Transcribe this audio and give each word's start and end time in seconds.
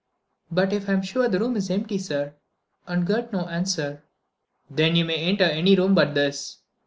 "But 0.49 0.73
if 0.73 0.89
I'm 0.89 1.03
sure 1.03 1.27
the 1.29 1.37
room 1.39 1.55
is 1.55 1.69
empty, 1.69 1.99
sir, 1.99 2.33
and 2.87 3.05
get 3.05 3.31
no 3.31 3.41
answer—?" 3.45 4.01
"Then 4.67 4.95
you 4.95 5.05
may 5.05 5.17
enter 5.17 5.43
any 5.43 5.75
room 5.75 5.93
but 5.93 6.15
this. 6.15 6.57